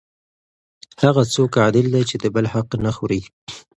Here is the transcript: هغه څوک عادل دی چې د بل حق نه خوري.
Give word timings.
هغه 1.03 1.23
څوک 1.33 1.51
عادل 1.63 1.85
دی 1.93 2.03
چې 2.09 2.15
د 2.23 2.25
بل 2.35 2.45
حق 2.53 2.69
نه 2.85 2.91
خوري. 2.95 3.21